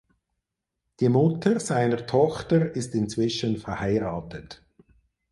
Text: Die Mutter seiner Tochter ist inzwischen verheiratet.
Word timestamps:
Die 0.99 1.09
Mutter 1.09 1.59
seiner 1.59 2.07
Tochter 2.07 2.75
ist 2.75 2.95
inzwischen 2.95 3.57
verheiratet. 3.57 4.65